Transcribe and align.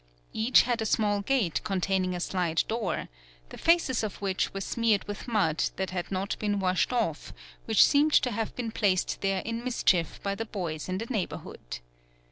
Each 0.33 0.63
had 0.63 0.81
a 0.81 0.85
small 0.87 1.21
gate 1.21 1.63
contain 1.63 2.03
ing 2.05 2.15
a 2.15 2.19
slide 2.19 2.63
door, 2.67 3.07
the 3.49 3.57
faces 3.59 4.01
of 4.03 4.19
which 4.19 4.51
were 4.51 4.59
smeared 4.61 5.07
with 5.07 5.27
mud 5.27 5.65
that 5.75 5.91
had 5.91 6.11
not 6.11 6.39
been 6.39 6.59
washed 6.59 6.91
off, 6.91 7.33
which 7.65 7.85
seemed 7.85 8.13
to 8.13 8.31
93 8.31 8.31
PAULOWNIA 8.31 8.41
have 8.45 8.55
been 8.55 8.71
placed 8.71 9.21
there 9.21 9.41
in 9.45 9.63
mischief 9.63 10.19
by 10.23 10.33
the 10.33 10.45
boys 10.45 10.89
in 10.89 10.97
the 10.97 11.05
neighborhood. 11.05 11.81